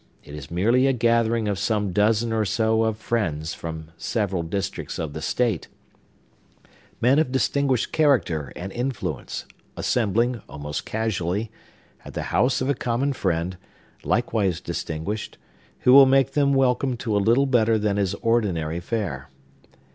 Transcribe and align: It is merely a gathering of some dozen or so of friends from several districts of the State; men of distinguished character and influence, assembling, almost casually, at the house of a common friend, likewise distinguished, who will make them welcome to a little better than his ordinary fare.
It 0.23 0.33
is 0.33 0.49
merely 0.49 0.87
a 0.87 0.93
gathering 0.93 1.47
of 1.47 1.59
some 1.59 1.93
dozen 1.93 2.33
or 2.33 2.43
so 2.43 2.85
of 2.85 2.97
friends 2.97 3.53
from 3.53 3.91
several 3.97 4.41
districts 4.41 4.97
of 4.97 5.13
the 5.13 5.21
State; 5.21 5.67
men 6.99 7.19
of 7.19 7.31
distinguished 7.31 7.91
character 7.91 8.51
and 8.55 8.71
influence, 8.71 9.45
assembling, 9.77 10.41
almost 10.49 10.87
casually, 10.87 11.51
at 12.03 12.15
the 12.15 12.23
house 12.33 12.61
of 12.61 12.67
a 12.67 12.73
common 12.73 13.13
friend, 13.13 13.57
likewise 14.03 14.59
distinguished, 14.59 15.37
who 15.81 15.93
will 15.93 16.07
make 16.07 16.31
them 16.31 16.55
welcome 16.55 16.97
to 16.97 17.15
a 17.15 17.19
little 17.21 17.45
better 17.45 17.77
than 17.77 17.97
his 17.97 18.15
ordinary 18.23 18.79
fare. 18.79 19.29